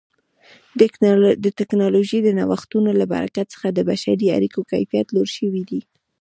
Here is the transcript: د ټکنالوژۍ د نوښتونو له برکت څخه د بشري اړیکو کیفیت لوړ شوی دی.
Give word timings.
د 1.43 1.45
ټکنالوژۍ 1.57 2.19
د 2.23 2.29
نوښتونو 2.37 2.89
له 2.99 3.05
برکت 3.13 3.45
څخه 3.53 3.67
د 3.71 3.79
بشري 3.89 4.27
اړیکو 4.37 4.59
کیفیت 4.71 5.07
لوړ 5.11 5.27
شوی 5.37 5.63
دی. 5.69 5.81